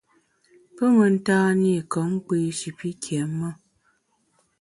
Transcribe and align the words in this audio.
Pe 0.75 0.85
mentan-i 0.97 1.75
kom 1.91 2.11
kpi 2.25 2.39
shi 2.57 2.69
pi 2.77 2.89
kiém-e. 3.03 3.49